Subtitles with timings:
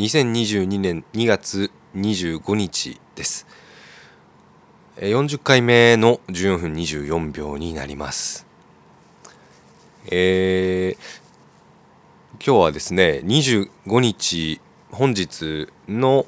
[0.00, 3.46] 2022年2月25日です。
[4.96, 8.46] 40回目の14分24秒になります。
[10.06, 14.58] えー、今日はですね25日
[14.90, 16.24] 本日の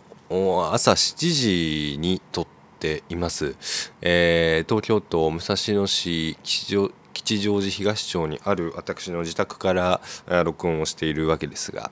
[0.70, 2.46] 朝7時に撮っ
[2.78, 3.56] ています、
[4.02, 10.02] えー、東京都武蔵野市吉吉祥寺東町にある私の自宅から
[10.44, 11.90] 録音をしているわけですが、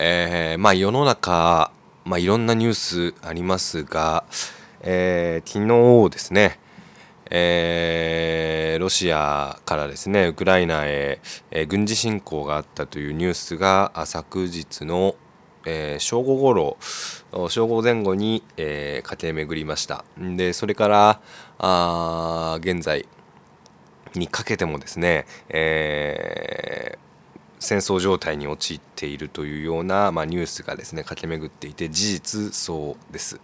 [0.00, 1.72] えー、まあ世の中、
[2.04, 4.24] まあ、いろんなニュースありますが、
[4.80, 6.60] えー、昨日ですね、
[7.30, 11.20] えー、ロシアからですねウクライナへ、
[11.50, 15.16] えー、軍事侵攻があったというニュースが昨日の、
[15.66, 16.76] えー、正午ごろ
[17.48, 20.04] 正午前後に、えー、駆け巡りました。
[20.16, 21.20] でそれから
[21.58, 23.08] あ現在
[24.14, 26.98] にかけてもですね、えー、
[27.58, 33.40] 戦争状態に陥っているというような、まあ、ニュースがですね駆け巡っていて事実そうです。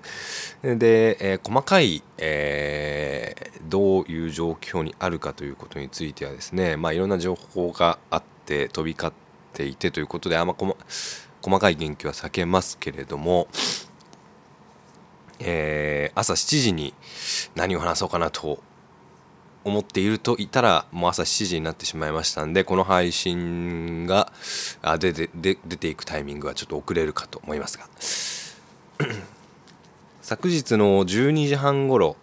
[0.62, 9.12] で、えー、細かい、えー、どういう状況にあるかということについてはですね、まあ、いろんな情報があって飛び交っ
[9.52, 13.48] ていてということであんま細かい言及は避けますけれども、
[15.40, 16.94] えー、朝7時に
[17.54, 18.60] 何を話そうかなと
[19.64, 24.32] 思っているといたらもう朝7時になってしまいましたんでこの配信が
[24.98, 27.88] 出て出ていくタイミングはちょっと遅れるかと思いますが。
[30.22, 32.16] 昨日の12時半ごろ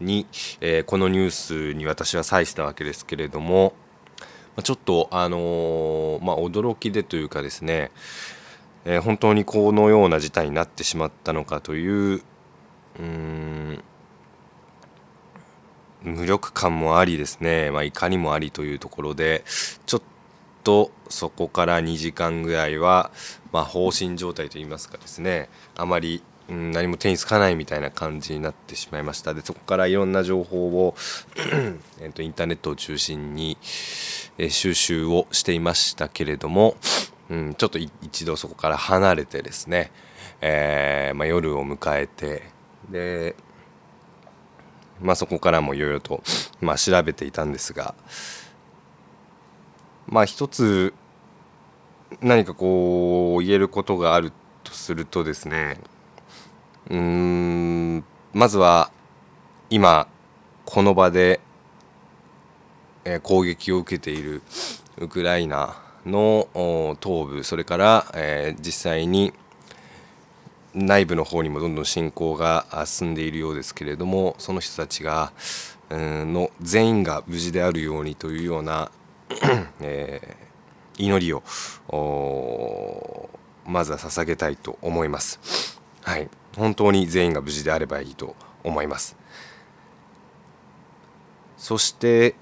[0.00, 0.26] に、
[0.60, 3.74] えー、このニュースに私は際したわけですけれども
[4.62, 7.90] ちょっとあのー、まあ、驚きでというかですね、
[8.84, 12.22] えー、本当にこのような事態になってしまったのかという
[12.98, 13.82] うん
[16.04, 19.44] 無力感もありですね、まあ、怒りもありというところで
[19.86, 20.02] ちょっ
[20.64, 23.10] とそこから2時間ぐらいは、
[23.52, 25.48] まあ、放心状態といいますかですね。
[25.76, 29.34] あまり、うん、何も手につかないみたいな感じになってしまいました。
[29.34, 30.94] でそこからいろんな情報を
[32.00, 33.58] えとインターネットを中心に、
[34.38, 36.76] え収集をしていましたけれども、
[37.28, 39.90] うん、ちょっと一度そこから離れてですね、
[40.40, 42.42] えー、まあ、夜を迎えて
[42.90, 43.36] で
[45.02, 46.22] まあ、そこからもいろいろと、
[46.60, 47.94] まあ、調べていたんですが
[50.06, 50.94] まあ一つ
[52.20, 54.32] 何かこう言えることがある
[54.64, 55.78] とするとですね
[56.90, 58.90] うんまずは
[59.70, 60.06] 今
[60.64, 61.40] この場で、
[63.24, 64.42] 攻撃を受けている
[64.98, 65.76] ウクライナ
[66.06, 66.48] の
[67.02, 68.06] 東部それから、
[68.60, 69.32] 実際に
[70.74, 75.32] 内部の方にもどんどん進行が進んでいるようですけれどもその人たちが
[75.90, 78.90] の全員が無事であるようにというような
[79.80, 81.42] えー、祈りを
[83.66, 85.80] まずは捧げたいと思います。
[86.02, 88.34] はい、本当に全員が無事であればいいと
[88.64, 89.16] 思います。
[91.56, 92.34] そして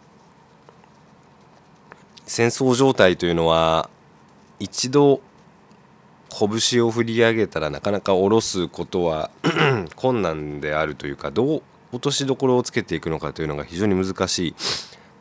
[2.26, 3.90] 戦争状態というのは
[4.58, 5.20] 一度
[6.30, 9.30] 拳を振り上げたらなかなか下ろすことは
[9.96, 14.54] 困難であるというかどう落としどころをつけていくのかというのが非常に難しい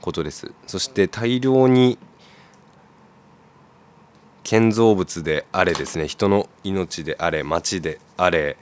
[0.01, 0.51] ことです。
[0.67, 1.97] そして大量に
[4.49, 8.57] 建造物であれですね人の命であれ町であれ、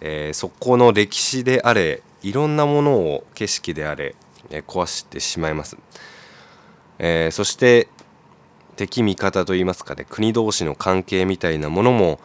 [0.00, 4.14] えー、そこの歴史であれいろんなものを景色であれ、
[4.48, 5.76] えー、壊してしまいます、
[6.98, 7.88] えー、そして
[8.76, 12.20] 敵味方といいますかね国同士の関係みたいなものも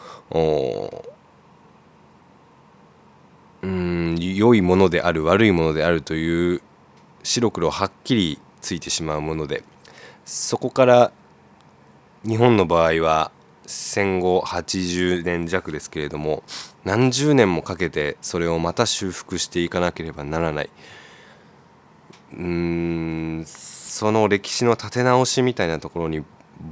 [3.61, 6.61] うん良いものである悪いものであるという
[7.23, 9.63] 白黒はっきりついてしまうもので
[10.25, 11.11] そこから
[12.23, 13.31] 日本の場合は
[13.65, 16.43] 戦後80年弱ですけれども
[16.83, 20.69] 何十年もかけてそれをまた修復していかなければならない。
[22.33, 26.23] うーんその歴史の立て直しみたいなところに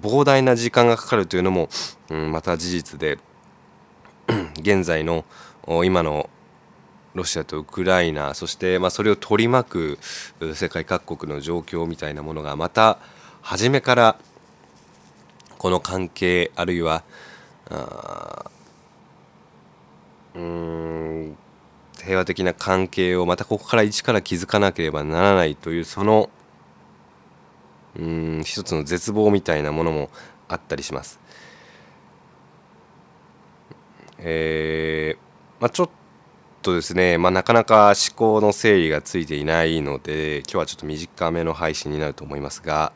[0.02, 1.70] 膨大な時間がかかるというのも、
[2.10, 3.18] うん、また事実で
[4.60, 5.26] 現在の
[5.84, 6.30] 今の
[7.16, 10.00] ロシアとウクライナそして、まあ、それを取り巻く
[10.54, 13.00] 世界各国の状況みたいなものがまた
[13.42, 14.20] 初めから
[15.58, 17.04] この関係あるいは
[20.36, 21.38] うん
[22.02, 26.30] 平和的な関係をまたここから一から築かなければならないというその
[27.98, 30.10] うん一つの絶望みたいなものも
[30.48, 31.20] あったりします。
[34.20, 35.30] えー
[35.62, 35.90] まあ、ちょっ
[36.62, 42.94] とですね、まあ、なかなか思考の整理がついていないので今日はちょっと短めの配信になると思いますが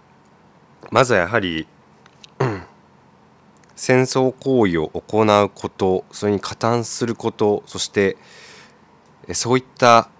[0.90, 1.66] まずはやはり
[3.76, 8.16] 戦争行為を行うことそれに加担することそして
[9.32, 10.10] そういった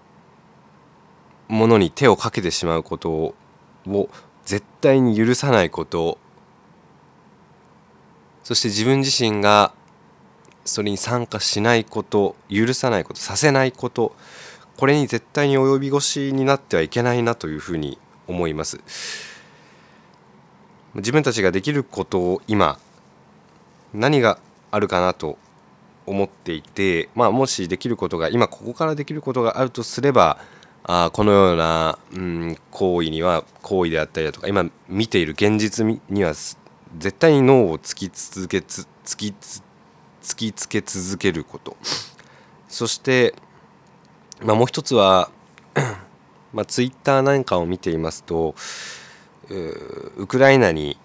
[1.50, 3.34] ものに手をかけてしまうことを
[4.44, 6.18] 絶対に許さないこと。
[8.44, 9.72] そして自分自身が
[10.64, 14.14] それに参加しないこと許さないことさせないこと。
[14.76, 17.98] これに絶対に及び腰になってはいけないなというふうに
[18.28, 18.80] 思います。
[20.94, 22.78] 自分たちができることを今
[23.92, 24.38] 何が
[24.70, 25.36] あるかなと
[26.06, 30.38] 思っていて、まあ、もしできることが今ここからできることがあるとすれば
[30.84, 39.34] あこのような、うん、行為には行為であったりだとか今見ている現実には絶対に脳を突き続けつ突き
[40.22, 41.76] 突きつけ続けること。
[42.68, 43.34] そして、
[44.42, 45.30] まあ、もう一つは
[46.52, 48.54] まあ、ツイッターなんかを見ていますと
[50.16, 50.98] ウクライナに、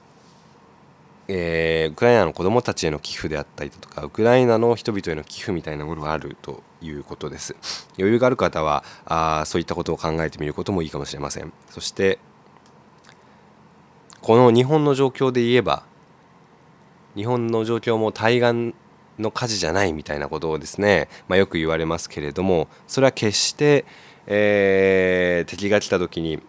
[1.28, 7.56] えー、ウクライナの子どもたちへの寄付であったりだとかウクライナの人々への寄付みたいなものがあるということです。
[7.98, 11.52] 余裕がある方はあそういったことを考えてみることもいいかもしれません。
[11.70, 12.20] そして
[14.22, 15.84] この日本の状況で言えば
[17.16, 18.76] 日本の状況も対岸
[19.20, 23.86] の火事じゃないみたいなことをですね、まあ、よく言われますけれどもそれは決して、
[24.28, 26.42] えー、敵が来た時に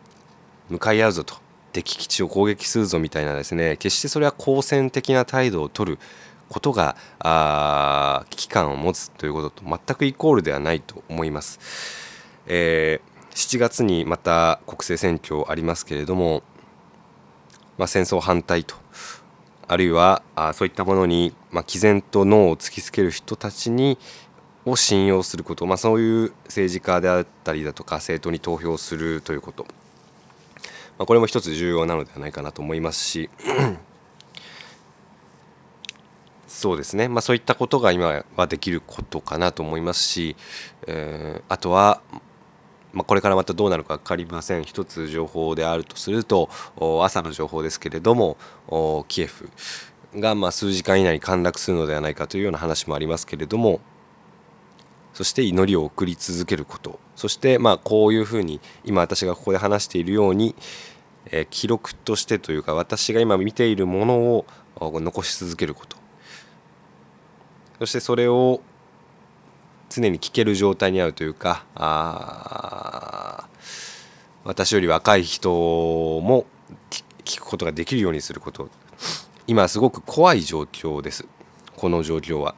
[0.69, 1.47] 向かい合うぞと。
[1.73, 5.99] 敵基地を攻撃するぞみたいなですね決してそれは好戦的な態度を取る
[6.48, 11.58] ことがあ危機感を持つということと全くイコールではないと思います。
[12.46, 16.43] えー、7月にまた国政選挙ありますけれども、
[17.76, 18.76] まあ、戦争反対と
[19.66, 23.99] あるいはあそういったものに、まあ、毅然と脳を突きつける人たちに
[24.64, 29.66] を信用すること、まあ、そういう政治家であったりだとか政党に投票するということ
[30.99, 33.31] まあ、これも一つ重要なのではないかなと思いますし
[36.46, 40.37] そうですね、まあ、そういったことが今はできることかなと思いますし、
[40.87, 42.00] えー、あとは、
[42.93, 44.64] まあ、これからまたどうなるか分かりません。
[44.64, 46.48] 一つ情報であるとすると
[47.02, 48.37] 朝の情報ですけれども
[49.08, 49.50] キエフ
[50.14, 53.81] がま数時間以内に陥落するのではないかというような話もありますけれども
[55.12, 57.00] そして祈りを送り続けること。
[57.16, 60.54] そしてまあこういうふうに今私がここで話しているように、
[61.31, 64.46] え、記録としてというか私が今見ているものを
[64.78, 65.96] 残し続けること。
[67.78, 68.61] そしてそれを
[69.88, 73.49] 常に聞ける状態にあるというかあ
[74.44, 76.46] 私より若い人も
[77.25, 78.69] 聞くことができるようにすること。
[79.49, 81.26] 今すごく怖い状況です。
[81.76, 82.55] この状況は。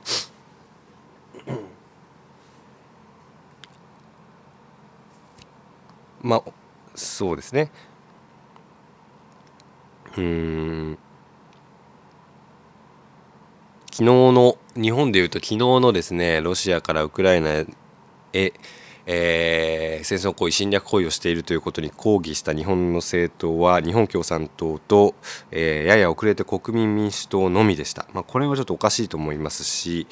[6.20, 6.42] まあ
[6.94, 7.70] そうですね。
[10.16, 10.98] うん。
[13.98, 17.50] 昨日の日本でいうと昨日のですねロシアからウクライナ
[18.32, 18.52] へ、
[19.06, 25.16] えー、戦争行為侵略行為をしているということに抗議した日本の政党は日本共産党と、
[25.50, 30.06] えー、やや遅れて国民民主党のみでした、まあ、これはちょっとおかしいと思いますし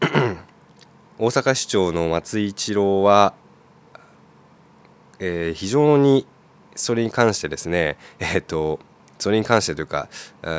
[1.18, 3.32] 大阪市長の松井一郎は
[5.18, 6.26] えー、非常に
[6.74, 8.80] それに関してですねえっ、と
[9.18, 10.08] それに関してというか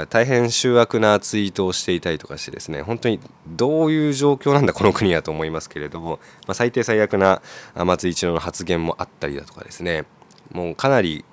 [0.10, 7.42] 大変醜悪なツイートをしていたりとかしてですね本当にどういう状況なんだこの国はと思いますけれども、まあ、最低最悪な
[7.76, 10.06] 松井一郎の発言もあったりだとかですね
[10.52, 11.26] もうかなり、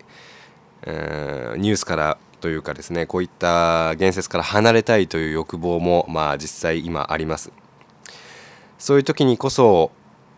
[0.84, 7.50] ニュースからというかですねこういった言説から離れたいという欲望もまあ実際今あります。
[8.78, 9.90] そういう時にこそ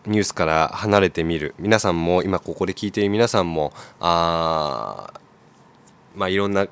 [0.05, 1.53] ニュースから離れてみる。
[1.59, 5.13] 皆さんも今ここで聞いている皆さんもあ
[6.15, 6.67] まあいろんな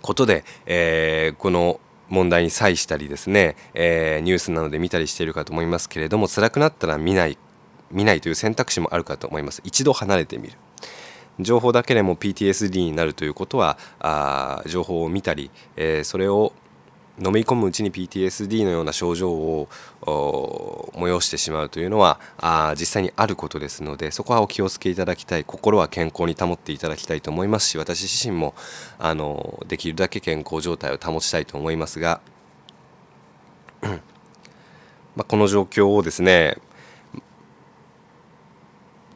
[0.00, 7.38] ことで、えー、この問題に際したりですね、えー、ニュースなどで見たりしているかと思いますけれども辛くなったら見ない
[7.90, 9.60] 見ないという選択肢もあるかと思います。
[9.64, 10.54] 一度離れてみる。
[11.40, 16.52] 情報だけでも PTSD になるということはあ情報を見たり、えー、それを
[17.18, 19.68] 飲み込むうちに PTSD のような症状を
[20.02, 25.44] 催してしまうというのはあ実際にあることですのでそこはお気をつけいただきたい。
[25.44, 28.54] 心は健康に保っていただきたいと思いますし私自身も
[28.98, 32.20] あのできるだけ健康状態を保ちたいと思いますが
[33.82, 36.56] まあこの状況をですね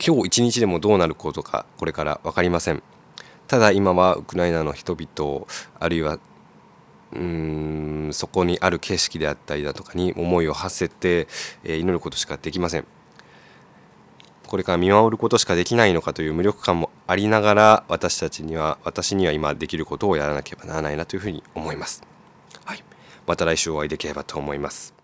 [0.05, 2.83] 今日一日でもどうなることかこれから分かりません。
[3.49, 5.47] ただ今はウクライナの人々
[5.81, 6.19] あるいは
[7.13, 11.27] うんそこにある景色であったりだとかに思いを馳せて、
[11.65, 12.87] えー、祈ることしかできません。
[14.47, 22.03] これから見守ることしかできないのかという無力感もありながら私たちには私には今できることをやらなければならないなというふうに思います、
[22.65, 22.83] はい。
[23.27, 24.98] また来週お会いできればと思います。